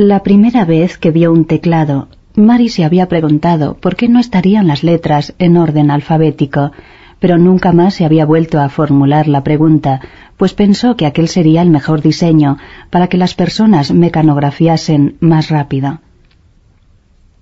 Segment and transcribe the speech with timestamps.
[0.00, 2.06] La primera vez que vio un teclado,
[2.36, 6.70] Mary se había preguntado por qué no estarían las letras en orden alfabético,
[7.18, 10.00] pero nunca más se había vuelto a formular la pregunta,
[10.36, 12.58] pues pensó que aquel sería el mejor diseño
[12.90, 15.98] para que las personas mecanografiasen más rápido.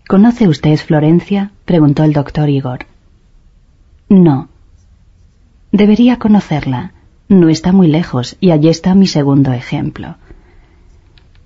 [0.09, 1.51] ¿Conoce usted Florencia?
[1.67, 2.87] preguntó el doctor Igor.
[4.09, 4.49] No.
[5.73, 6.95] Debería conocerla.
[7.29, 10.17] No está muy lejos y allí está mi segundo ejemplo.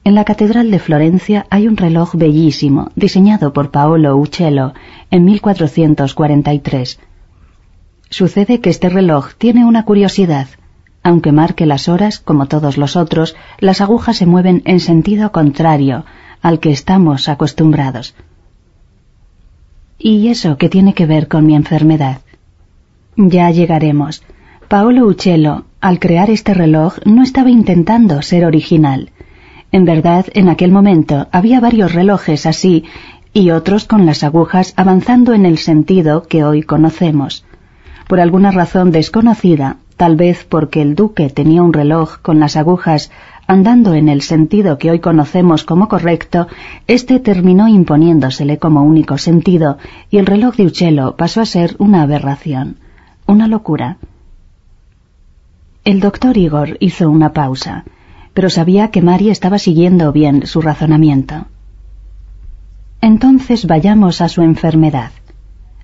[0.03, 4.73] En la Catedral de Florencia hay un reloj bellísimo, diseñado por Paolo Uccello
[5.11, 6.99] en 1443.
[8.09, 10.49] Sucede que este reloj tiene una curiosidad.
[11.03, 16.05] Aunque marque las horas, como todos los otros, las agujas se mueven en sentido contrario
[16.41, 18.15] al que estamos acostumbrados.
[19.99, 22.23] ¿Y eso qué tiene que ver con mi enfermedad?
[23.17, 24.23] Ya llegaremos.
[24.67, 29.11] Paolo Uccello, al crear este reloj, no estaba intentando ser original.
[29.73, 32.85] En verdad, en aquel momento había varios relojes así
[33.33, 37.45] y otros con las agujas avanzando en el sentido que hoy conocemos.
[38.09, 43.13] Por alguna razón desconocida, tal vez porque el duque tenía un reloj con las agujas
[43.47, 46.49] andando en el sentido que hoy conocemos como correcto,
[46.89, 49.79] éste terminó imponiéndosele como único sentido
[50.11, 52.79] y el reloj de Uccello pasó a ser una aberración,
[53.27, 53.99] una locura.
[55.85, 57.85] El doctor Igor hizo una pausa
[58.41, 61.45] pero sabía que Mary estaba siguiendo bien su razonamiento.
[63.03, 65.11] Entonces vayamos a su enfermedad.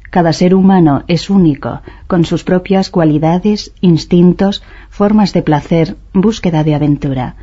[0.09, 6.75] Cada ser humano es único, con sus propias cualidades, instintos, formas de placer, búsqueda de
[6.75, 7.37] aventura.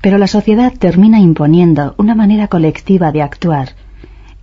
[0.00, 3.70] Pero la sociedad termina imponiendo una manera colectiva de actuar,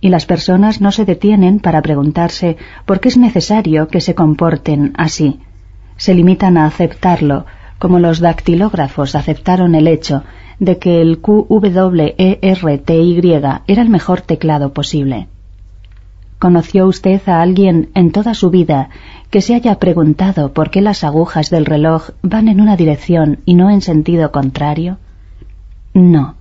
[0.02, 4.92] y las personas no se detienen para preguntarse por qué es necesario que se comporten
[4.98, 5.40] así.
[5.96, 7.46] Se limitan a aceptarlo,
[7.82, 10.22] como los dactilógrafos aceptaron el hecho
[10.60, 12.44] de que el QWERTY
[13.66, 15.26] era el mejor teclado posible.
[16.38, 18.90] ¿Conoció usted a alguien en toda su vida
[19.30, 23.54] que se haya preguntado por qué las agujas del reloj van en una dirección y
[23.54, 24.98] no en sentido contrario?
[25.92, 26.36] No.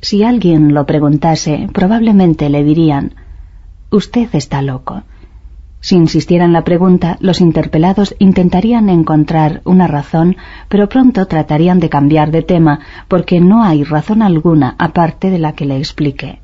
[0.00, 3.16] Si alguien lo preguntase, probablemente le dirían,
[3.90, 5.02] Usted está loco.
[5.80, 10.36] Si insistieran la pregunta, los interpelados intentarían encontrar una razón,
[10.68, 15.52] pero pronto tratarían de cambiar de tema, porque no hay razón alguna aparte de la
[15.52, 16.40] que le explique.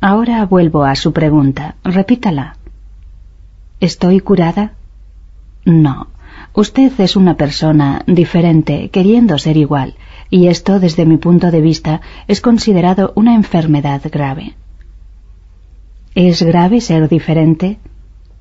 [0.00, 1.76] Ahora vuelvo a su pregunta.
[1.82, 2.56] Repítala.
[3.80, 4.72] ¿Estoy curada?
[5.64, 6.08] No.
[6.52, 9.94] Usted es una persona diferente, queriendo ser igual,
[10.28, 14.54] y esto, desde mi punto de vista, es considerado una enfermedad grave.
[16.14, 17.80] ¿Es grave ser diferente?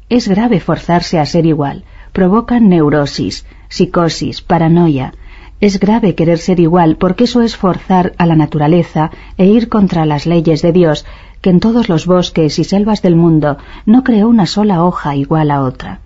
[0.07, 1.85] Es grave forzarse a ser igual.
[2.11, 5.16] Provoca neurosis, psicosis, paranoia.
[5.59, 10.06] Es grave querer ser igual porque eso es forzar a la naturaleza e ir contra
[10.06, 11.03] las leyes de Dios,
[11.41, 13.57] que en todos los bosques y selvas del mundo
[13.88, 16.01] no creó una sola hoja igual a otra.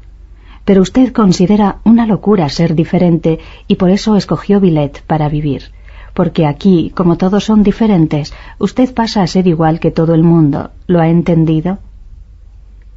[0.63, 5.73] Pero usted considera una locura ser diferente y por eso escogió Billet para vivir
[6.17, 10.71] porque aquí, como todos son diferentes, usted pasa a ser igual que todo el mundo.
[10.87, 11.77] ¿Lo ha entendido?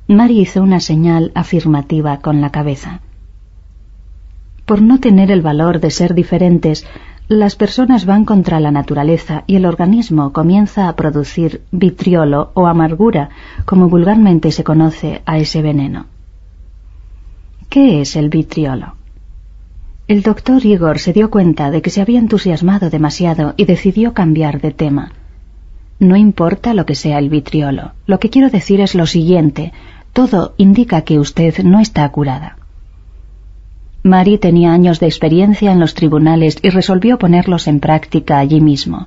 [0.09, 3.03] Mary hizo una señal afirmativa con la cabeza.
[4.65, 6.87] Por no tener el valor de ser diferentes,
[7.29, 13.29] las personas van contra la naturaleza y el organismo comienza a producir vitriolo o amargura,
[13.67, 16.07] como vulgarmente se conoce a ese veneno.
[17.69, 18.95] ¿Qué es el vitriolo?
[20.11, 24.61] El doctor Igor se dio cuenta de que se había entusiasmado demasiado y decidió cambiar
[24.61, 25.13] de tema.
[26.01, 27.93] No importa lo que sea el vitriolo.
[28.07, 29.73] Lo que quiero decir es lo siguiente.
[30.13, 32.57] Todo indica que usted no está curada.
[34.03, 39.07] Mary tenía años de experiencia en los tribunales y resolvió ponerlos en práctica allí mismo.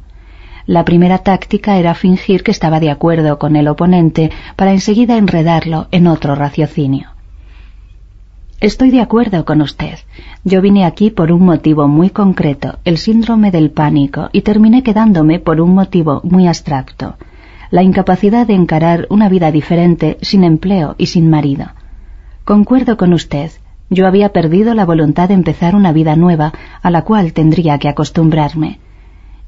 [0.65, 5.89] La primera táctica era fingir que estaba de acuerdo con el oponente para enseguida enredarlo
[5.91, 7.12] en otro raciocinio.
[8.63, 9.99] Estoy de acuerdo con usted.
[10.45, 15.39] Yo vine aquí por un motivo muy concreto, el síndrome del pánico, y terminé quedándome
[15.39, 17.17] por un motivo muy abstracto,
[17.71, 21.71] la incapacidad de encarar una vida diferente sin empleo y sin marido.
[22.45, 23.51] Concuerdo con usted.
[23.89, 27.89] Yo había perdido la voluntad de empezar una vida nueva a la cual tendría que
[27.89, 28.79] acostumbrarme.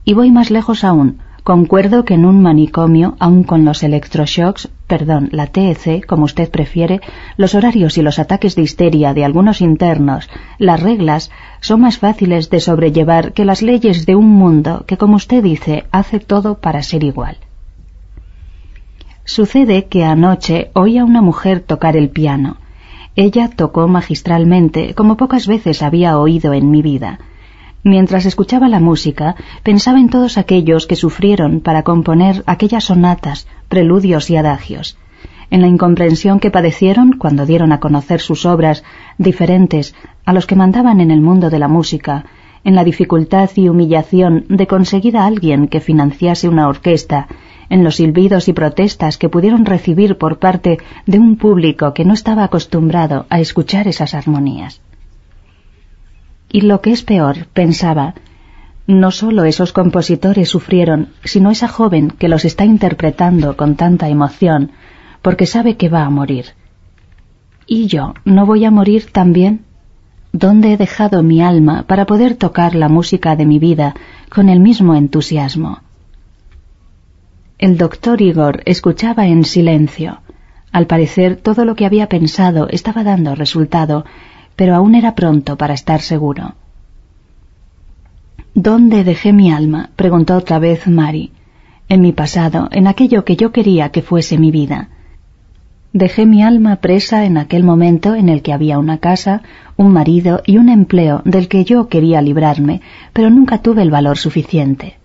[0.03, 1.19] Y voy más lejos aún.
[1.45, 7.01] Concuerdo que en un manicomio, aun con los electroshocks, perdón, la TEC, como usted prefiere,
[7.37, 10.27] los horarios y los ataques de histeria de algunos internos,
[10.57, 11.29] las reglas,
[11.61, 15.85] son más fáciles de sobrellevar que las leyes de un mundo que, como usted dice,
[15.91, 17.37] hace todo para ser igual.
[19.23, 22.57] Sucede que anoche oí a una mujer tocar el piano.
[23.15, 27.19] Ella tocó magistralmente, como pocas veces había oído en mi vida
[27.87, 34.31] Mientras escuchaba la música, pensaba en todos aquellos que sufrieron para componer aquellas sonatas, preludios
[34.31, 34.97] y adagios,
[35.51, 38.83] en la incomprensión que padecieron cuando dieron a conocer sus obras
[39.19, 39.93] diferentes
[40.25, 42.25] a los que mandaban en el mundo de la música,
[42.63, 47.27] en la dificultad y humillación de conseguir a alguien que financiase una orquesta,
[47.69, 52.15] en los silbidos y protestas que pudieron recibir por parte de un público que no
[52.15, 54.81] estaba acostumbrado a escuchar esas armonías.
[56.55, 58.15] Y lo que es peor, pensaba,
[58.87, 64.71] no solo esos compositores sufrieron, sino esa joven que los está interpretando con tanta emoción,
[65.21, 66.45] porque sabe que va a morir.
[67.67, 69.65] ¿Y yo no voy a morir también?
[70.31, 73.93] ¿Dónde he dejado mi alma para poder tocar la música de mi vida
[74.29, 75.81] con el mismo entusiasmo?
[77.57, 80.21] El doctor Igor escuchaba en silencio.
[80.71, 84.05] Al parecer todo lo que había pensado estaba dando resultado
[84.55, 86.55] pero aún era pronto para estar seguro.
[88.53, 89.89] ¿Dónde dejé mi alma?
[89.95, 91.31] preguntó otra vez Mary.
[91.89, 94.89] En mi pasado, en aquello que yo quería que fuese mi vida.
[95.91, 99.43] Dejé mi alma presa en aquel momento en el que había una casa,
[99.77, 102.81] un marido y un empleo del que yo quería librarme,
[103.13, 104.97] pero nunca tuve el valor suficiente.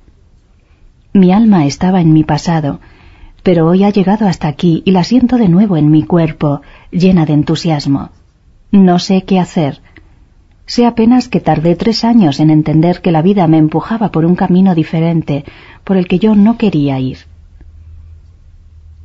[1.12, 2.80] Mi alma estaba en mi pasado,
[3.42, 7.26] pero hoy ha llegado hasta aquí y la siento de nuevo en mi cuerpo, llena
[7.26, 8.10] de entusiasmo.
[8.72, 9.80] No sé qué hacer.
[10.66, 14.36] Sé apenas que tardé tres años en entender que la vida me empujaba por un
[14.36, 15.44] camino diferente,
[15.82, 17.18] por el que yo no quería ir.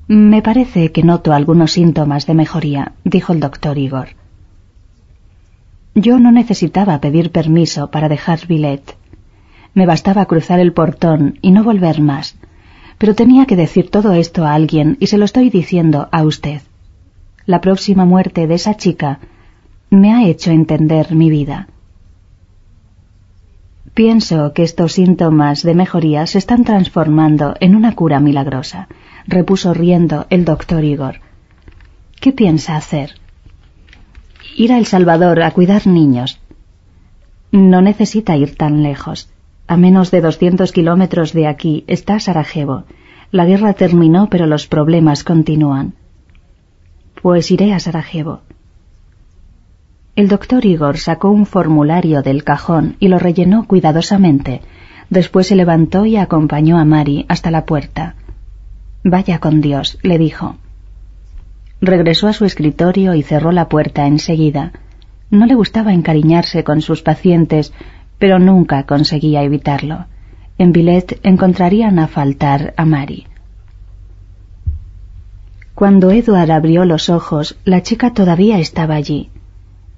[0.07, 4.09] Me parece que noto algunos síntomas de mejoría, dijo el doctor Igor.
[5.95, 8.95] Yo no necesitaba pedir permiso para dejar Billet.
[9.73, 12.35] Me bastaba cruzar el portón y no volver más.
[12.99, 16.61] Pero tenía que decir todo esto a alguien y se lo estoy diciendo a usted.
[17.47, 19.19] La próxima muerte de esa chica
[19.95, 21.67] me ha hecho entender mi vida.
[23.93, 28.89] Pienso que estos síntomas de mejoría se están transformando en una cura milagrosa,
[29.25, 31.21] repuso riendo el doctor Igor.
[32.19, 33.11] ¿Qué piensa hacer?
[34.57, 36.39] Ir a El Salvador a cuidar niños.
[37.51, 39.29] No necesita ir tan lejos.
[39.67, 42.83] A menos de 200 kilómetros de aquí está Sarajevo.
[43.31, 45.93] La guerra terminó, pero los problemas continúan.
[47.21, 48.41] Pues iré a Sarajevo.
[50.15, 54.61] El doctor Igor sacó un formulario del cajón y lo rellenó cuidadosamente.
[55.09, 58.15] Después se levantó y acompañó a Mary hasta la puerta.
[59.03, 60.55] Vaya con Dios, le dijo.
[61.81, 64.71] Regresó a su escritorio y cerró la puerta enseguida.
[65.31, 67.73] No le gustaba encariñarse con sus pacientes,
[68.17, 70.05] pero nunca conseguía evitarlo.
[70.57, 73.27] En Billet encontrarían a faltar a Mary.
[75.73, 79.29] Cuando Edward abrió los ojos, la chica todavía estaba allí.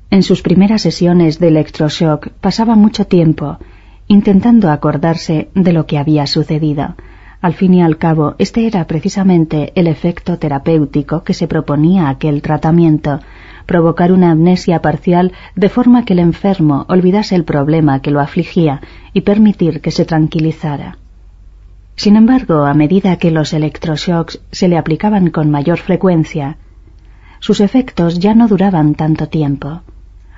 [0.09, 3.57] En sus primeras sesiones de electroshock pasaba mucho tiempo
[4.07, 6.95] intentando acordarse de lo que había sucedido.
[7.42, 12.42] Al fin y al cabo, este era precisamente el efecto terapéutico que se proponía aquel
[12.42, 13.19] tratamiento,
[13.65, 18.80] provocar una amnesia parcial de forma que el enfermo olvidase el problema que lo afligía
[19.13, 20.98] y permitir que se tranquilizara.
[21.98, 26.57] Sin embargo, a medida que los electroshocks se le aplicaban con mayor frecuencia,
[27.39, 29.81] sus efectos ya no duraban tanto tiempo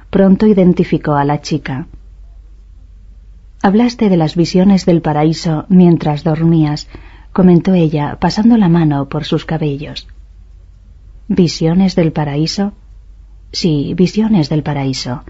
[0.09, 1.87] pronto identificó a la chica.
[3.61, 6.87] Hablaste de las visiones del paraíso mientras dormías,
[7.33, 10.07] comentó ella, pasando la mano por sus cabellos.
[11.27, 12.73] ¿Visiones del paraíso?
[13.51, 15.23] Sí, visiones del paraíso.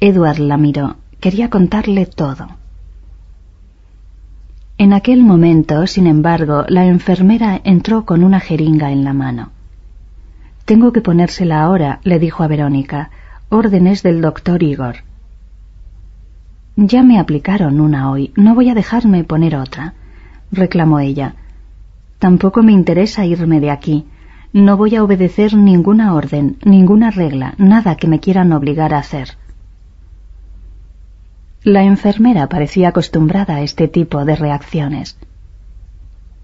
[0.00, 0.96] Edward la miró.
[1.20, 2.48] Quería contarle todo.
[4.76, 9.50] En aquel momento, sin embargo, la enfermera entró con una jeringa en la mano.
[10.64, 13.10] Tengo que ponérsela ahora, le dijo a Verónica
[13.48, 14.96] órdenes del doctor Igor.
[16.76, 19.94] Ya me aplicaron una hoy, no voy a dejarme poner otra,
[20.50, 21.36] reclamó ella.
[22.18, 24.06] Tampoco me interesa irme de aquí.
[24.52, 29.36] No voy a obedecer ninguna orden, ninguna regla, nada que me quieran obligar a hacer.
[31.62, 35.18] La enfermera parecía acostumbrada a este tipo de reacciones.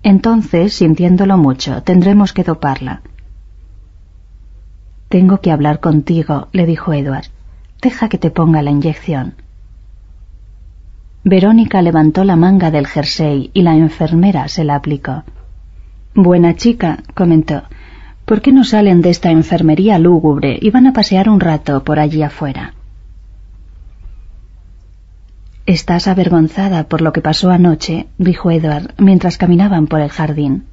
[0.02, 3.02] Entonces, sintiéndolo mucho, tendremos que doparla.
[5.10, 7.26] Tengo que hablar contigo, le dijo Edward.
[7.82, 9.34] Deja que te ponga la inyección.
[11.24, 15.24] Verónica levantó la manga del jersey y la enfermera se la aplicó.
[16.14, 17.64] Buena chica, comentó.
[18.24, 21.98] ¿Por qué no salen de esta enfermería lúgubre y van a pasear un rato por
[21.98, 22.74] allí afuera?
[25.66, 30.66] Estás avergonzada por lo que pasó anoche, dijo Edward mientras caminaban por el jardín.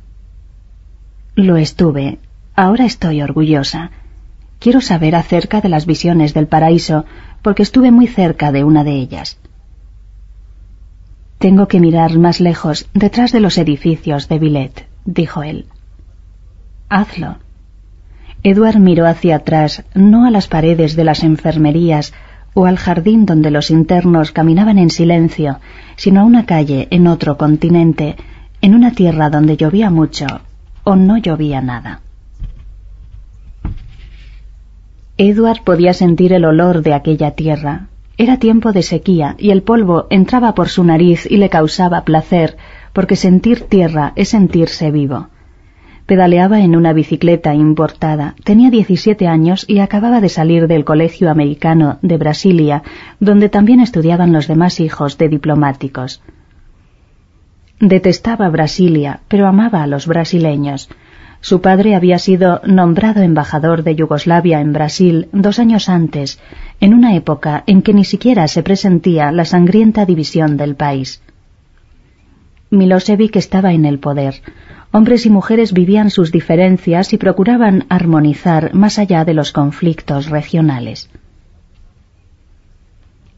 [1.33, 2.19] Lo estuve.
[2.55, 3.89] Ahora estoy orgullosa.
[4.59, 7.05] Quiero saber acerca de las visiones del paraíso,
[7.41, 9.37] porque estuve muy cerca de una de ellas.
[11.37, 15.65] Tengo que mirar más lejos, detrás de los edificios de Villet, dijo él.
[16.89, 17.37] Hazlo.
[18.43, 22.13] Edward miró hacia atrás, no a las paredes de las enfermerías
[22.53, 25.59] o al jardín donde los internos caminaban en silencio,
[25.95, 28.15] sino a una calle en otro continente,
[28.61, 30.25] en una tierra donde llovía mucho
[30.83, 32.01] o no llovía nada.
[35.17, 37.87] Edward podía sentir el olor de aquella tierra,
[38.19, 42.57] era tiempo de sequía y el polvo entraba por su nariz y le causaba placer,
[42.91, 45.29] porque sentir tierra es sentirse vivo.
[46.07, 51.99] Pedaleaba en una bicicleta importada, tenía 17 años y acababa de salir del Colegio Americano
[52.01, 52.81] de Brasilia,
[53.19, 56.23] donde también estudiaban los demás hijos de diplomáticos.
[57.79, 60.89] Detestaba Brasilia, pero amaba a los brasileños.
[61.47, 66.41] Su padre había sido nombrado embajador de Yugoslavia en Brasil dos años antes,
[66.81, 71.21] en una época en que ni siquiera se presentía la sangrienta división del país.
[72.69, 74.41] Milosevic estaba en el poder.
[74.91, 81.09] Hombres y mujeres vivían sus diferencias y procuraban armonizar más allá de los conflictos regionales.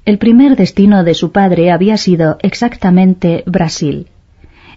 [0.05, 4.07] El primer destino de su padre había sido exactamente Brasil.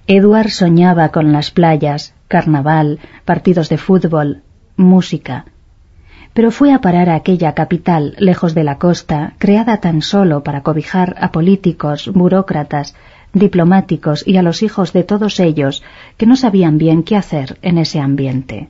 [0.07, 2.89] Edward soñaba con las playas, carnaval,
[3.31, 4.29] partidos de fútbol,
[4.77, 5.37] música
[6.35, 10.63] pero fue a parar a aquella capital, lejos de la costa, creada tan solo para
[10.63, 12.95] cobijar a políticos, burócratas,
[13.35, 15.83] diplomáticos y a los hijos de todos ellos
[16.17, 18.69] que no sabían bien qué hacer en ese ambiente.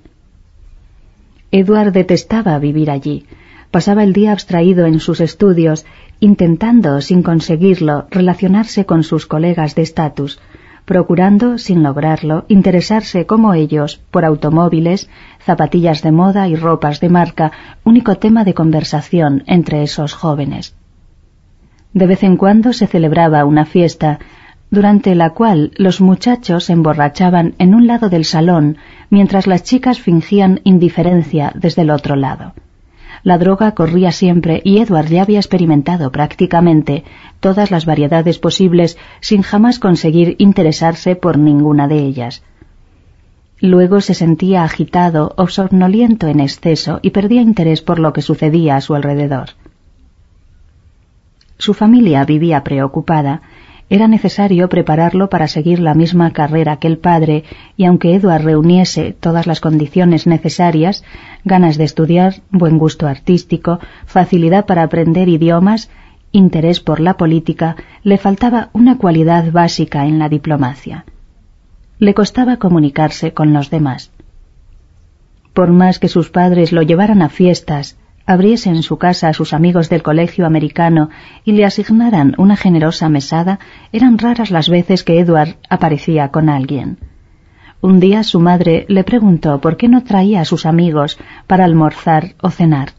[1.52, 3.26] Edward detestaba vivir allí.
[3.70, 5.86] Pasaba el día abstraído en sus estudios,
[6.20, 10.40] intentando, sin conseguirlo, relacionarse con sus colegas de estatus,
[10.84, 15.08] procurando, sin lograrlo, interesarse como ellos por automóviles,
[15.40, 17.52] zapatillas de moda y ropas de marca,
[17.84, 20.74] único tema de conversación entre esos jóvenes.
[21.92, 24.18] De vez en cuando se celebraba una fiesta,
[24.70, 28.78] durante la cual los muchachos se emborrachaban en un lado del salón,
[29.10, 32.54] mientras las chicas fingían indiferencia desde el otro lado.
[33.24, 37.04] La droga corría siempre y Edward ya había experimentado prácticamente
[37.38, 42.42] todas las variedades posibles sin jamás conseguir interesarse por ninguna de ellas.
[43.60, 48.74] Luego se sentía agitado o somnoliento en exceso y perdía interés por lo que sucedía
[48.74, 49.50] a su alrededor.
[51.58, 53.42] Su familia vivía preocupada
[53.92, 57.44] era necesario prepararlo para seguir la misma carrera que el padre,
[57.76, 61.04] y aunque Edward reuniese todas las condiciones necesarias,
[61.44, 65.90] ganas de estudiar, buen gusto artístico, facilidad para aprender idiomas,
[66.30, 71.04] interés por la política, le faltaba una cualidad básica en la diplomacia.
[71.98, 74.10] Le costaba comunicarse con los demás.
[75.52, 79.52] Por más que sus padres lo llevaran a fiestas, abriese en su casa a sus
[79.52, 81.10] amigos del colegio americano
[81.44, 83.58] y le asignaran una generosa mesada,
[83.92, 86.98] eran raras las veces que Edward aparecía con alguien.
[87.80, 92.34] Un día su madre le preguntó por qué no traía a sus amigos para almorzar
[92.40, 92.92] o cenar.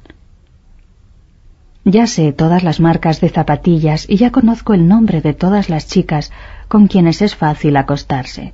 [1.85, 5.87] Ya sé todas las marcas de zapatillas y ya conozco el nombre de todas las
[5.87, 6.31] chicas
[6.67, 8.53] con quienes es fácil acostarse.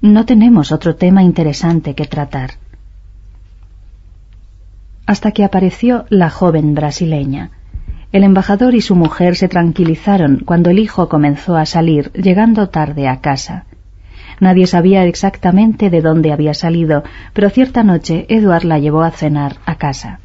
[0.00, 2.63] No tenemos otro tema interesante que tratar
[5.06, 7.50] hasta que apareció la joven brasileña.
[8.12, 13.08] El embajador y su mujer se tranquilizaron cuando el hijo comenzó a salir, llegando tarde
[13.08, 13.66] a casa.
[14.40, 19.56] Nadie sabía exactamente de dónde había salido, pero cierta noche Edward la llevó a cenar
[19.66, 20.20] a casa.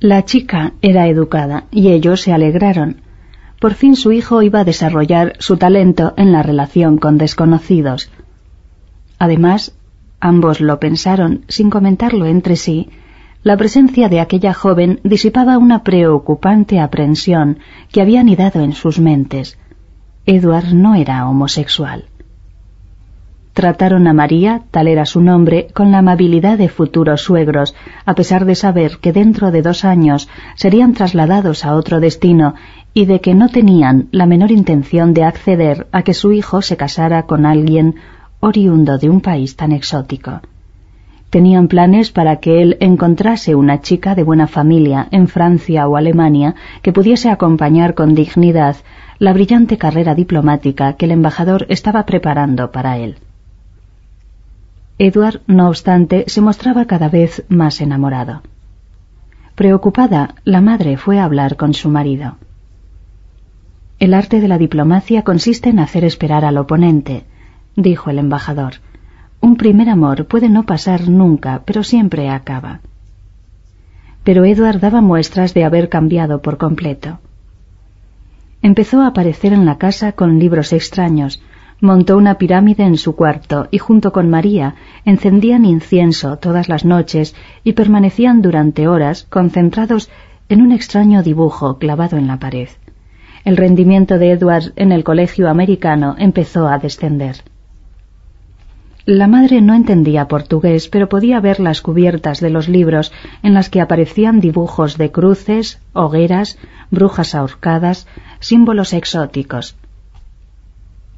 [0.00, 3.00] La chica era educada y ellos se alegraron.
[3.60, 8.10] Por fin su hijo iba a desarrollar su talento en la relación con desconocidos.
[9.18, 9.74] Además,
[10.20, 12.90] ambos lo pensaron sin comentarlo entre sí,
[13.44, 17.58] la presencia de aquella joven disipaba una preocupante aprensión
[17.92, 19.58] que había anidado en sus mentes.
[20.24, 22.06] Edward no era homosexual.
[23.52, 27.74] Trataron a María, tal era su nombre, con la amabilidad de futuros suegros,
[28.06, 32.54] a pesar de saber que dentro de dos años serían trasladados a otro destino
[32.94, 36.78] y de que no tenían la menor intención de acceder a que su hijo se
[36.78, 37.96] casara con alguien
[38.40, 40.40] oriundo de un país tan exótico.
[41.34, 46.54] Tenían planes para que él encontrase una chica de buena familia en Francia o Alemania
[46.80, 48.76] que pudiese acompañar con dignidad
[49.18, 53.16] la brillante carrera diplomática que el embajador estaba preparando para él.
[54.98, 58.42] Edward, no obstante, se mostraba cada vez más enamorado.
[59.56, 62.36] Preocupada, la madre fue a hablar con su marido.
[63.98, 67.24] El arte de la diplomacia consiste en hacer esperar al oponente,
[67.74, 68.74] dijo el embajador.
[69.54, 72.80] Un primer amor puede no pasar nunca, pero siempre acaba.
[74.24, 77.20] Pero Edward daba muestras de haber cambiado por completo.
[78.62, 81.40] Empezó a aparecer en la casa con libros extraños,
[81.80, 87.36] montó una pirámide en su cuarto y junto con María encendían incienso todas las noches
[87.62, 90.10] y permanecían durante horas concentrados
[90.48, 92.70] en un extraño dibujo clavado en la pared.
[93.44, 97.44] El rendimiento de Edward en el colegio americano empezó a descender.
[99.06, 103.68] La madre no entendía portugués, pero podía ver las cubiertas de los libros en las
[103.68, 106.56] que aparecían dibujos de cruces, hogueras,
[106.90, 108.06] brujas ahorcadas,
[108.40, 109.76] símbolos exóticos.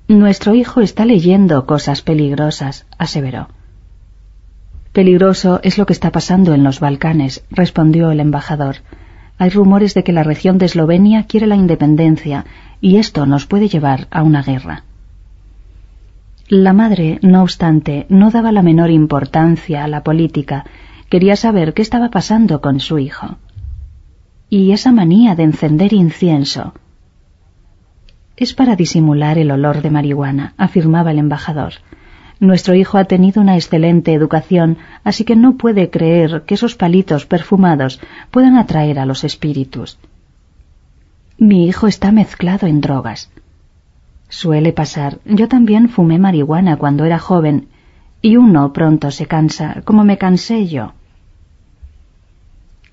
[0.09, 3.51] Nuestro hijo está leyendo cosas peligrosas, aseveró.
[4.93, 8.79] Peligroso es lo que está pasando en los Balcanes, respondió el embajador.
[9.39, 12.47] Hay rumores de que la región de Eslovenia quiere la independencia
[12.81, 14.83] y esto nos puede llevar a una guerra.
[16.49, 20.65] La madre, no obstante, no daba la menor importancia a la política.
[21.09, 23.39] Quería saber qué estaba pasando con su hijo.
[24.49, 26.73] Y esa manía de encender incienso.
[28.37, 31.75] Es para disimular el olor de marihuana, afirmaba el embajador.
[32.39, 37.27] Nuestro hijo ha tenido una excelente educación, así que no puede creer que esos palitos
[37.27, 37.99] perfumados
[38.31, 39.99] puedan atraer a los espíritus.
[41.39, 43.33] Mi hijo está mezclado en drogas.
[44.29, 45.19] Suele pasar.
[45.25, 47.69] Yo también fumé marihuana cuando era joven,
[48.23, 50.95] y uno pronto se cansa, como me cansé yo.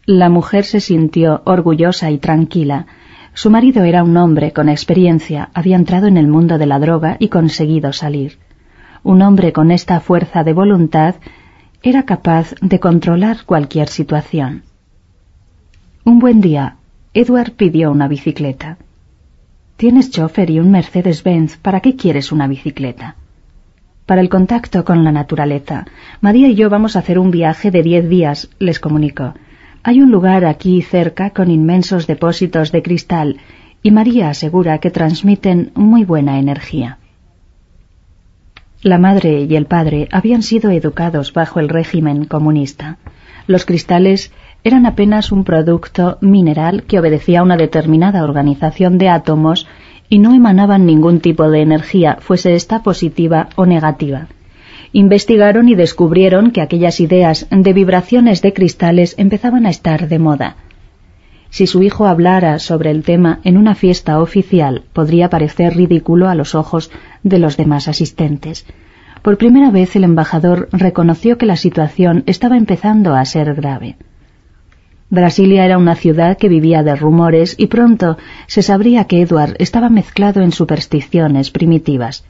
[0.06, 2.88] La mujer se sintió orgullosa y tranquila.
[3.34, 7.16] Su marido era un hombre con experiencia, había entrado en el mundo de la droga
[7.20, 8.38] y conseguido salir.
[9.04, 11.16] Un hombre con esta fuerza de voluntad
[11.82, 14.64] era capaz de controlar cualquier situación.
[16.06, 16.76] Un buen día,
[17.14, 18.78] Edward pidió una bicicleta.
[19.78, 23.16] Tienes chofer y un Mercedes-Benz, ¿para qué quieres una bicicleta?
[24.06, 25.86] Para el contacto con la naturaleza.
[26.22, 29.34] María y yo vamos a hacer un viaje de diez días, les comunicó.
[29.82, 33.38] Hay un lugar aquí cerca con inmensos depósitos de cristal
[33.82, 37.00] y María asegura que transmiten muy buena energía.
[38.82, 42.98] La madre y el padre habían sido educados bajo el régimen comunista.
[43.48, 44.32] Los cristales
[44.64, 49.68] eran apenas un producto mineral que obedecía a una determinada organización de átomos
[50.10, 54.28] y no emanaban ningún tipo de energía, fuese esta positiva o negativa.
[54.92, 60.56] Investigaron y descubrieron que aquellas ideas de vibraciones de cristales empezaban a estar de moda.
[61.50, 66.36] Si su hijo hablara sobre el tema en una fiesta oficial, podría parecer ridículo a
[66.36, 66.90] los ojos
[67.24, 68.66] de los demás asistentes.
[69.22, 73.98] Por primera vez el embajador reconoció que la situación estaba empezando a ser grave.
[75.14, 79.92] Brasilia era una ciudad que vivía de rumores y pronto se sabría que Edward estaba
[79.92, 82.26] mezclado en supersticiones primitivas.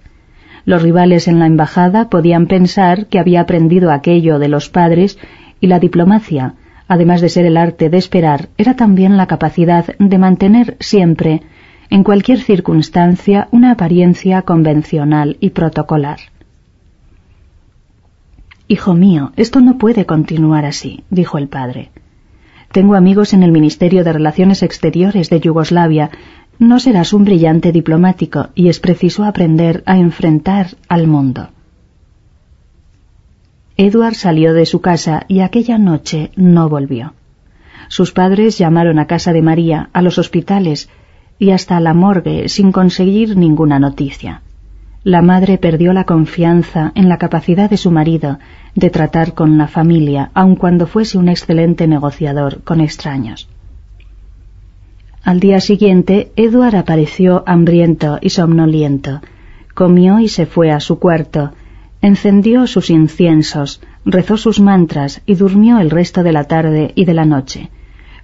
[0.66, 5.18] Los rivales en la embajada podían pensar que había aprendido aquello de los padres
[5.62, 6.56] y la diplomacia,
[6.90, 11.42] además de ser el arte de esperar, era también la capacidad de mantener siempre,
[11.90, 16.20] en cualquier circunstancia, una apariencia convencional y protocolar.
[18.68, 21.92] Hijo mío, esto no puede continuar así, dijo el padre.
[22.74, 26.10] Tengo amigos en el Ministerio de Relaciones Exteriores de Yugoslavia.
[26.58, 31.50] No serás un brillante diplomático y es preciso aprender a enfrentar al mundo.
[33.78, 37.14] Edward salió de su casa y aquella noche no volvió.
[37.90, 40.90] Sus padres llamaron a casa de María, a los hospitales
[41.38, 44.42] y hasta a la morgue sin conseguir ninguna noticia.
[45.04, 48.40] La madre perdió la confianza en la capacidad de su marido
[48.74, 53.50] de tratar con la familia, aun cuando fuese un excelente negociador con extraños.
[55.22, 59.22] Al día siguiente, Edward apareció hambriento y somnoliento.
[59.74, 61.52] Comió y se fue a su cuarto,
[62.02, 67.14] encendió sus inciensos, rezó sus mantras y durmió el resto de la tarde y de
[67.14, 67.70] la noche.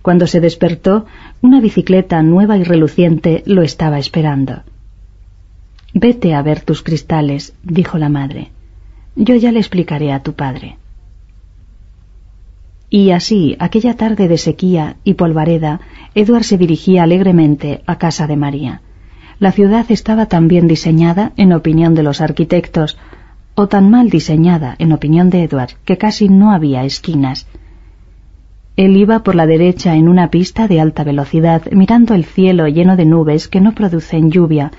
[0.02, 1.06] Cuando se despertó,
[1.42, 4.62] una bicicleta nueva y reluciente lo estaba esperando.
[5.94, 8.52] Vete a ver tus cristales, dijo la madre.
[9.16, 10.78] Yo ya le explicaré a tu padre.
[12.90, 15.80] Y así, aquella tarde de sequía y polvareda,
[16.16, 18.82] Edward se dirigía alegremente a casa de María.
[19.40, 22.98] La ciudad estaba tan bien diseñada, en opinión de los arquitectos,
[23.56, 27.48] o tan mal diseñada, en opinión de Edward, que casi no había esquinas.
[28.76, 32.96] Él iba por la derecha en una pista de alta velocidad, mirando el cielo lleno
[32.96, 34.72] de nubes que no producen lluvia,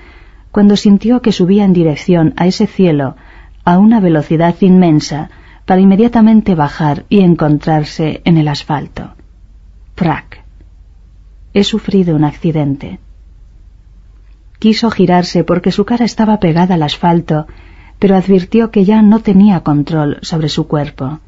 [0.51, 3.15] cuando sintió que subía en dirección a ese cielo
[3.63, 5.29] a una velocidad inmensa
[5.65, 9.11] para inmediatamente bajar y encontrarse en el asfalto.
[9.95, 10.43] Prac.
[11.53, 12.99] He sufrido un accidente.
[14.59, 17.47] Quiso girarse porque su cara estaba pegada al asfalto,
[17.99, 21.19] pero advirtió que ya no tenía control sobre su cuerpo.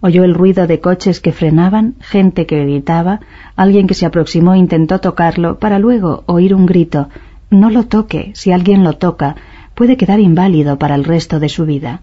[0.00, 3.20] Oyó el ruido de coches que frenaban, gente que gritaba,
[3.56, 7.08] alguien que se aproximó e intentó tocarlo, para luego oír un grito.
[7.54, 9.36] No lo toque, si alguien lo toca,
[9.76, 12.00] puede quedar inválido para el resto de su vida.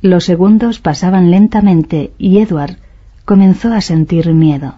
[0.00, 2.78] Los segundos pasaban lentamente y Edward
[3.26, 4.76] comenzó a sentir miedo.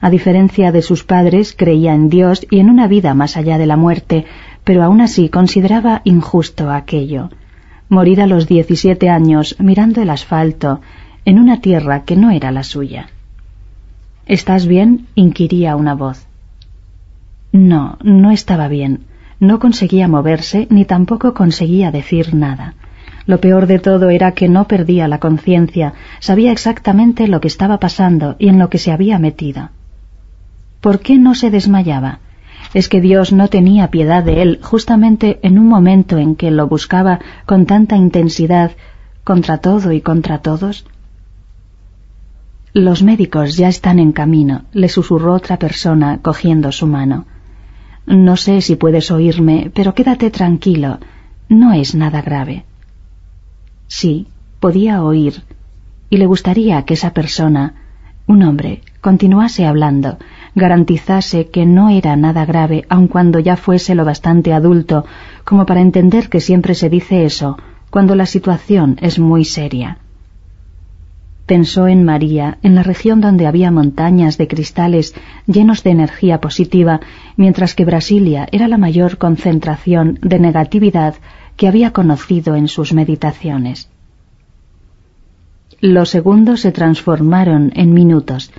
[0.00, 3.66] A diferencia de sus padres, creía en Dios y en una vida más allá de
[3.66, 4.24] la muerte,
[4.62, 7.30] pero aún así consideraba injusto aquello
[7.88, 10.80] morir a los diecisiete años mirando el asfalto
[11.24, 13.08] en una tierra que no era la suya.
[14.26, 15.06] ¿Estás bien?
[15.14, 16.25] inquiría una voz.
[17.56, 19.04] No, no estaba bien.
[19.40, 22.74] No conseguía moverse ni tampoco conseguía decir nada.
[23.24, 27.78] Lo peor de todo era que no perdía la conciencia, sabía exactamente lo que estaba
[27.78, 29.70] pasando y en lo que se había metido.
[30.80, 32.20] ¿Por qué no se desmayaba?
[32.74, 36.68] es que Dios no tenía piedad de él justamente en un momento en que lo
[36.68, 38.72] buscaba con tanta intensidad
[39.24, 40.84] contra todo y contra todos?
[42.74, 47.24] Los médicos ya están en camino, le susurró otra persona cogiendo su mano.
[48.06, 50.98] No sé si puedes oírme, pero quédate tranquilo,
[51.48, 52.64] no es nada grave.
[53.88, 54.28] Sí,
[54.60, 55.42] podía oír,
[56.08, 57.74] y le gustaría que esa persona,
[58.26, 60.18] un hombre, continuase hablando,
[60.54, 65.04] garantizase que no era nada grave, aun cuando ya fuese lo bastante adulto
[65.44, 67.58] como para entender que siempre se dice eso,
[67.90, 69.98] cuando la situación es muy seria.
[71.46, 75.14] Pensó en María, en la región donde había montañas de cristales
[75.46, 77.00] llenos de energía positiva,
[77.36, 81.14] mientras que Brasilia era la mayor concentración de negatividad
[81.56, 83.88] que había conocido en sus meditaciones.
[85.80, 88.50] Los segundos se transformaron en minutos,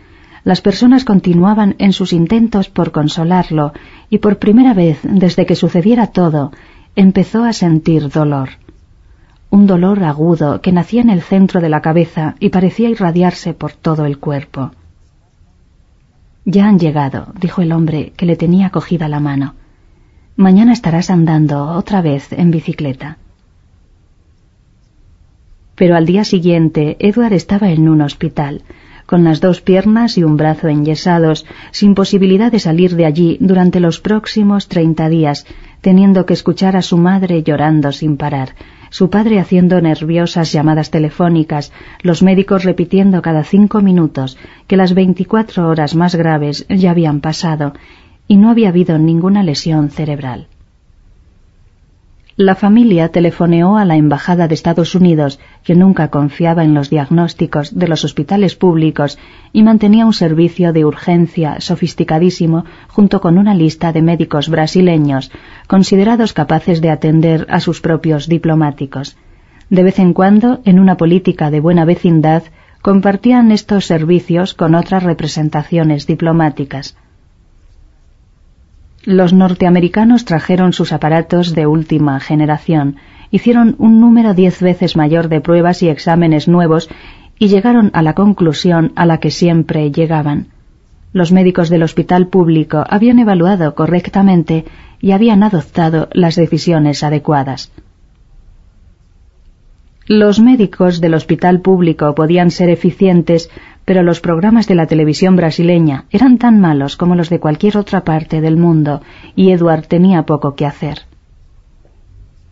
[0.45, 3.73] las personas continuaban en sus intentos por consolarlo
[4.09, 6.53] y por primera vez desde que sucediera todo
[6.95, 8.51] empezó a sentir dolor.
[9.49, 13.71] Un dolor agudo que nacía en el centro de la cabeza y parecía irradiarse por
[13.71, 14.71] todo el cuerpo.
[16.43, 19.55] Ya han llegado, dijo el hombre que le tenía cogida la mano.
[20.35, 23.17] Mañana estarás andando otra vez en bicicleta.
[25.75, 28.63] Pero al día siguiente Edward estaba en un hospital,
[29.05, 33.79] con las dos piernas y un brazo enyesados, sin posibilidad de salir de allí durante
[33.79, 35.45] los próximos treinta días,
[35.81, 38.49] teniendo que escuchar a su madre llorando sin parar,
[38.89, 41.71] su padre haciendo nerviosas llamadas telefónicas,
[42.01, 47.73] los médicos repitiendo cada cinco minutos que las veinticuatro horas más graves ya habían pasado
[48.27, 50.47] y no había habido ninguna lesión cerebral.
[52.39, 57.73] La familia telefoneó a la Embajada de Estados Unidos, que nunca confiaba en los diagnósticos
[57.73, 59.17] de los hospitales públicos
[59.53, 65.31] y mantenía un servicio de urgencia sofisticadísimo junto con una lista de médicos brasileños
[65.65, 69.17] considerados capaces de atender a sus propios diplomáticos.
[69.71, 72.43] De vez en cuando, en una política de buena vecindad,
[72.83, 76.97] compartían estos servicios con otras representaciones diplomáticas.
[79.07, 82.97] Los norteamericanos trajeron sus aparatos de última generación,
[83.31, 86.89] hicieron un número diez veces mayor de pruebas y exámenes nuevos
[87.39, 90.47] y llegaron a la conclusión a la que siempre llegaban.
[91.13, 94.65] Los médicos del hospital público habían evaluado correctamente
[94.99, 97.71] y habían adoptado las decisiones adecuadas.
[100.05, 103.49] Los médicos del hospital público podían ser eficientes
[103.87, 108.03] pero los programas de la televisión brasileña eran tan malos como los de cualquier otra
[108.03, 109.01] parte del mundo,
[109.33, 111.03] y Edward tenía poco que hacer.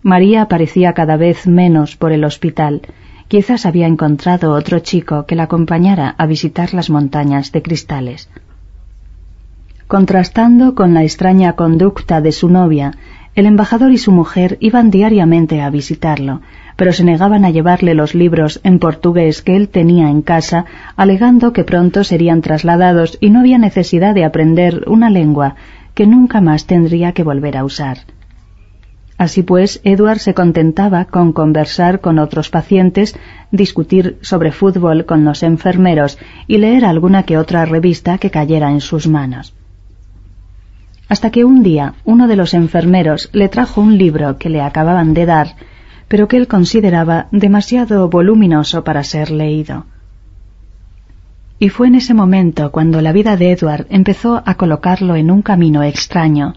[0.01, 2.83] María aparecía cada vez menos por el hospital.
[3.27, 8.29] Quizás había encontrado otro chico que la acompañara a visitar las montañas de cristales.
[9.87, 12.93] Contrastando con la extraña conducta de su novia,
[13.35, 16.41] el embajador y su mujer iban diariamente a visitarlo,
[16.77, 21.51] pero se negaban a llevarle los libros en portugués que él tenía en casa, alegando
[21.51, 25.55] que pronto serían trasladados y no había necesidad de aprender una lengua
[25.93, 27.99] que nunca más tendría que volver a usar.
[29.17, 33.17] Así pues, Edward se contentaba con conversar con otros pacientes,
[33.51, 36.17] discutir sobre fútbol con los enfermeros
[36.47, 39.53] y leer alguna que otra revista que cayera en sus manos.
[41.07, 45.13] Hasta que un día uno de los enfermeros le trajo un libro que le acababan
[45.13, 45.55] de dar
[46.07, 49.85] pero que él consideraba demasiado voluminoso para ser leído.
[51.57, 55.41] Y fue en ese momento cuando la vida de Edward empezó a colocarlo en un
[55.41, 56.53] camino extraño,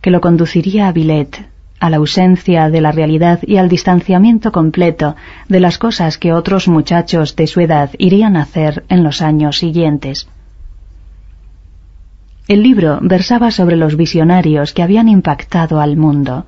[0.00, 1.46] que lo conduciría a Billet,
[1.78, 5.14] a la ausencia de la realidad y al distanciamiento completo
[5.48, 9.58] de las cosas que otros muchachos de su edad irían a hacer en los años
[9.58, 10.28] siguientes.
[12.48, 16.46] El libro versaba sobre los visionarios que habían impactado al mundo,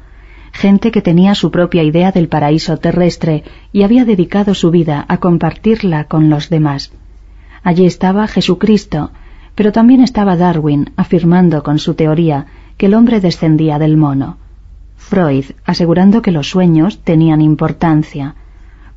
[0.53, 5.19] gente que tenía su propia idea del paraíso terrestre y había dedicado su vida a
[5.19, 6.93] compartirla con los demás.
[7.63, 9.13] Allí estaba Jesucristo,
[9.55, 14.39] pero también estaba Darwin afirmando con su teoría que el hombre descendía del mono.
[14.97, 18.35] Freud asegurando que los sueños tenían importancia.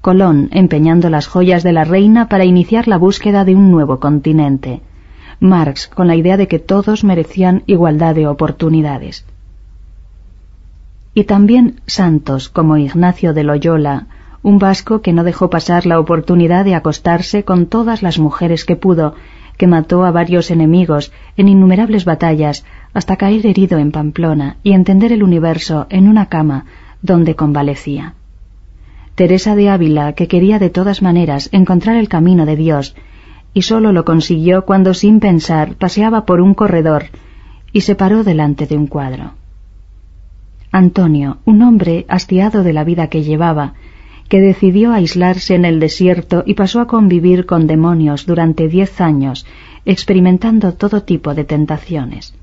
[0.02, 4.82] Colón empeñando las joyas de la reina para iniciar la búsqueda de un nuevo continente.
[5.40, 9.26] Marx con la idea de que todos merecían igualdad de oportunidades.
[11.14, 14.08] Y también santos como Ignacio de Loyola,
[14.44, 18.76] un vasco que no dejó pasar la oportunidad de acostarse con todas las mujeres que
[18.76, 19.16] pudo,
[19.58, 25.12] que mató a varios enemigos en innumerables batallas hasta caer herido en Pamplona y entender
[25.12, 26.66] el universo en una cama
[27.02, 28.14] donde convalecía.
[29.16, 32.96] Teresa de Ávila, que quería de todas maneras encontrar el camino de Dios,
[33.56, 37.06] y sólo lo consiguió cuando sin pensar paseaba por un corredor
[37.72, 39.34] y se paró delante de un cuadro.
[40.72, 43.74] Antonio, un hombre hastiado de la vida que llevaba,
[44.28, 49.46] que decidió aislarse en el desierto y pasó a convivir con demonios durante diez años,
[49.86, 52.34] experimentando todo tipo de tentaciones.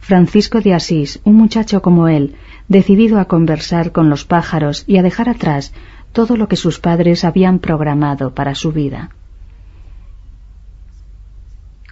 [0.00, 2.34] Francisco de Asís, un muchacho como él,
[2.68, 5.72] decidido a conversar con los pájaros y a dejar atrás
[6.12, 9.10] todo lo que sus padres habían programado para su vida.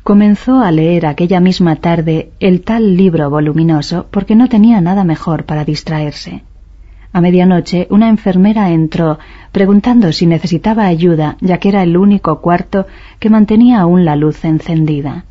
[0.02, 5.44] Comenzó a leer aquella misma tarde el tal libro voluminoso porque no tenía nada mejor
[5.44, 6.42] para distraerse.
[7.12, 9.20] A medianoche una enfermera entró
[9.52, 12.86] preguntando si necesitaba ayuda, ya que era el único cuarto
[13.20, 15.24] que mantenía aún la luz encendida.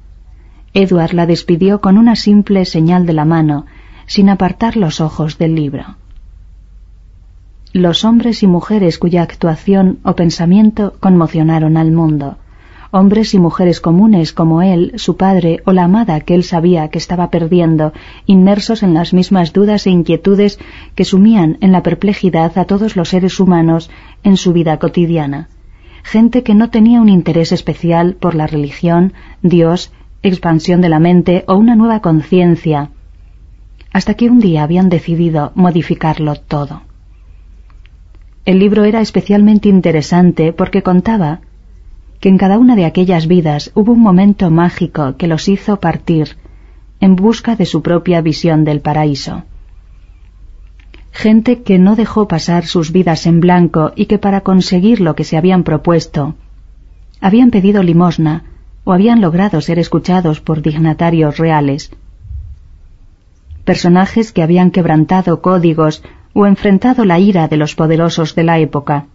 [0.73, 3.65] Edward la despidió con una simple señal de la mano,
[4.05, 5.97] sin apartar los ojos del libro.
[7.73, 12.37] Los hombres y mujeres cuya actuación o pensamiento conmocionaron al mundo,
[12.91, 16.97] hombres y mujeres comunes como él, su padre o la amada que él sabía que
[16.97, 17.93] estaba perdiendo,
[18.25, 20.59] inmersos en las mismas dudas e inquietudes
[20.93, 23.89] que sumían en la perplejidad a todos los seres humanos
[24.23, 25.47] en su vida cotidiana.
[26.03, 29.91] Gente que no tenía un interés especial por la religión, Dios,
[30.23, 32.89] expansión de la mente o una nueva conciencia,
[33.93, 36.81] hasta que un día habían decidido modificarlo todo.
[38.45, 41.41] El libro era especialmente interesante porque contaba
[42.21, 46.37] que en cada una de aquellas vidas hubo un momento mágico que los hizo partir
[46.99, 49.43] en busca de su propia visión del paraíso.
[51.11, 55.23] Gente que no dejó pasar sus vidas en blanco y que para conseguir lo que
[55.23, 56.35] se habían propuesto
[57.19, 58.43] habían pedido limosna
[58.83, 61.91] o habían logrado ser escuchados por dignatarios reales.
[63.65, 66.03] Personajes que habían quebrantado códigos
[66.33, 69.07] o enfrentado la ira de los poderosos de la época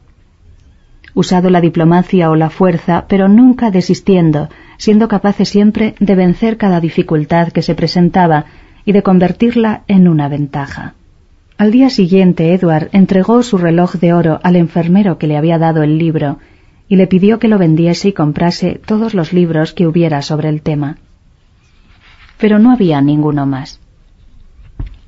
[1.17, 6.79] usado la diplomacia o la fuerza, pero nunca desistiendo, siendo capaces siempre de vencer cada
[6.79, 8.45] dificultad que se presentaba
[8.85, 10.95] y de convertirla en una ventaja.
[11.57, 15.83] Al día siguiente Edward entregó su reloj de oro al enfermero que le había dado
[15.83, 16.39] el libro
[16.87, 20.61] y le pidió que lo vendiese y comprase todos los libros que hubiera sobre el
[20.61, 20.99] tema.
[22.37, 23.81] Pero no había ninguno más.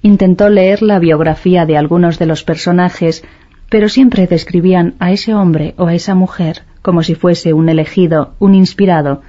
[0.00, 3.22] Intentó leer la biografía de algunos de los personajes
[3.68, 8.34] pero siempre describían a ese hombre o a esa mujer como si fuese un elegido,
[8.38, 9.22] un inspirado,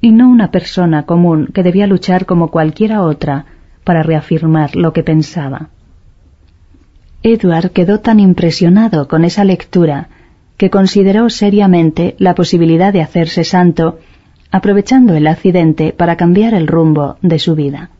[0.00, 3.46] y no una persona común que debía luchar como cualquiera otra
[3.84, 5.70] para reafirmar lo que pensaba.
[7.22, 10.08] Edward quedó tan impresionado con esa lectura
[10.56, 13.98] que consideró seriamente la posibilidad de hacerse santo,
[14.50, 17.90] aprovechando el accidente para cambiar el rumbo de su vida.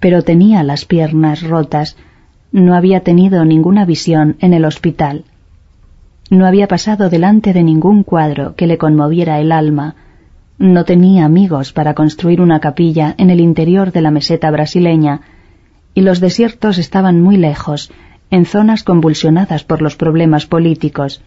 [0.00, 1.96] Pero tenía las piernas rotas
[2.52, 5.24] no había tenido ninguna visión en el hospital.
[6.30, 9.96] No había pasado delante de ningún cuadro que le conmoviera el alma.
[10.58, 15.22] No tenía amigos para construir una capilla en el interior de la meseta brasileña,
[15.94, 17.90] y los desiertos estaban muy lejos,
[18.30, 21.22] en zonas convulsionadas por los problemas políticos.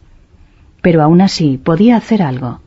[0.82, 2.62] Pero aún así podía hacer algo.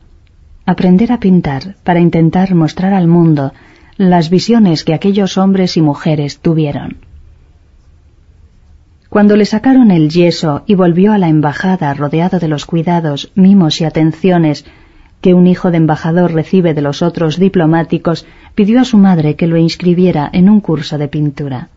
[0.65, 3.53] Aprender a pintar para intentar mostrar al mundo
[3.97, 7.06] las visiones que aquellos hombres y mujeres tuvieron.
[9.17, 13.81] Cuando le sacaron el yeso y volvió a la embajada rodeado de los cuidados, mimos
[13.81, 14.63] y atenciones
[15.21, 19.47] que un hijo de embajador recibe de los otros diplomáticos, pidió a su madre que
[19.47, 21.69] lo inscribiera en un curso de pintura.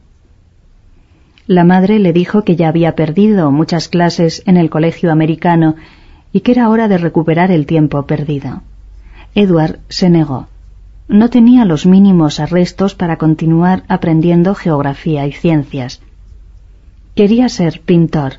[1.46, 5.76] La madre le dijo que ya había perdido muchas clases en el colegio americano
[6.34, 8.60] y que era hora de recuperar el tiempo perdido.
[9.34, 10.48] Edward se negó.
[11.08, 16.02] No tenía los mínimos arrestos para continuar aprendiendo geografía y ciencias.
[17.14, 18.34] Quería ser pintor.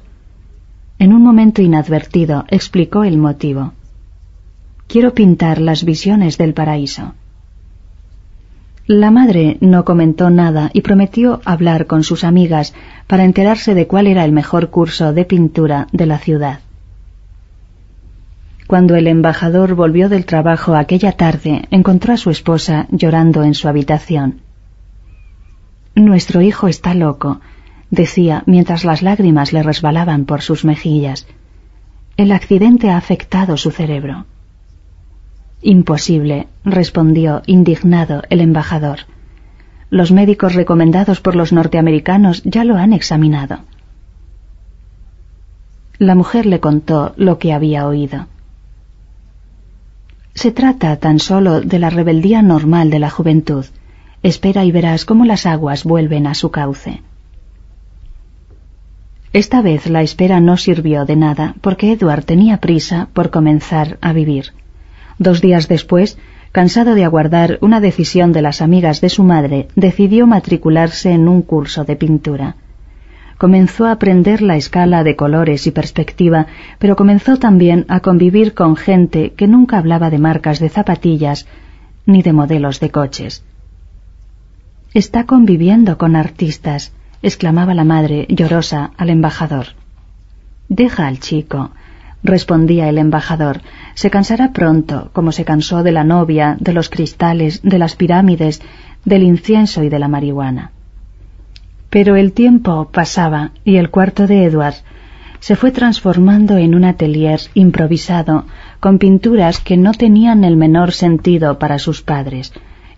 [0.97, 3.73] En un momento inadvertido explicó el motivo.
[4.87, 7.13] Quiero pintar las visiones del paraíso.
[8.87, 12.73] La madre no comentó nada y prometió hablar con sus amigas
[13.07, 16.59] para enterarse de cuál era el mejor curso de pintura de la ciudad.
[18.67, 23.67] Cuando el embajador volvió del trabajo aquella tarde, encontró a su esposa llorando en su
[23.67, 24.41] habitación.
[25.93, 27.41] Nuestro hijo está loco,
[27.91, 31.27] decía mientras las lágrimas le resbalaban por sus mejillas.
[32.17, 34.25] El accidente ha afectado su cerebro.
[35.61, 39.01] Imposible, respondió indignado el embajador.
[39.91, 43.59] Los médicos recomendados por los norteamericanos ya lo han examinado.
[45.99, 48.27] La mujer le contó lo que había oído.
[50.33, 53.65] Se trata tan solo de la rebeldía normal de la juventud.
[54.23, 57.01] Espera y verás cómo las aguas vuelven a su cauce.
[59.33, 64.11] Esta vez la espera no sirvió de nada porque Edward tenía prisa por comenzar a
[64.11, 64.47] vivir.
[65.19, 66.17] Dos días después,
[66.51, 71.43] cansado de aguardar una decisión de las amigas de su madre, decidió matricularse en un
[71.43, 72.55] curso de pintura.
[73.37, 78.75] Comenzó a aprender la escala de colores y perspectiva, pero comenzó también a convivir con
[78.75, 81.47] gente que nunca hablaba de marcas de zapatillas
[82.05, 83.43] ni de modelos de coches.
[84.93, 89.67] Está conviviendo con artistas, exclamaba la madre llorosa al embajador.
[90.69, 91.71] Deja al chico,
[92.23, 93.61] respondía el embajador,
[93.93, 98.61] se cansará pronto, como se cansó de la novia, de los cristales, de las pirámides,
[99.05, 100.71] del incienso y de la marihuana.
[101.89, 104.75] Pero el tiempo pasaba y el cuarto de Edward
[105.41, 108.45] se fue transformando en un atelier improvisado
[108.79, 112.53] con pinturas que no tenían el menor sentido para sus padres.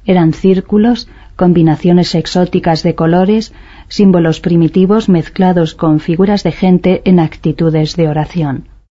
[0.06, 1.08] Eran círculos,
[1.38, 3.54] combinaciones exóticas de colores,
[3.94, 8.73] símbolos primitivos mezclados con figuras de gente en actitudes de oración.